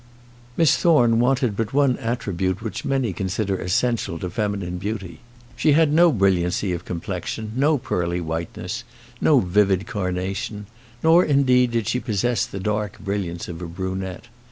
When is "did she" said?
11.69-11.99